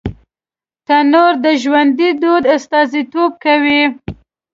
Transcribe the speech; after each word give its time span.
تنور 0.87 1.33
د 1.45 1.47
ژوندي 1.61 2.09
دود 2.21 2.43
استازیتوب 2.55 3.31
کوي 3.43 3.81